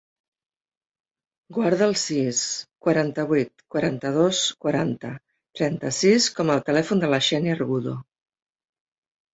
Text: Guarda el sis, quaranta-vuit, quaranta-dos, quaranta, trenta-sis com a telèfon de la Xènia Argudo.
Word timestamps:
Guarda 1.57 1.83
el 1.87 1.93
sis, 2.05 2.39
quaranta-vuit, 2.87 3.53
quaranta-dos, 3.77 4.43
quaranta, 4.67 5.15
trenta-sis 5.61 6.33
com 6.41 6.55
a 6.57 6.61
telèfon 6.73 7.07
de 7.07 7.13
la 7.17 7.23
Xènia 7.31 7.59
Argudo. 7.61 7.97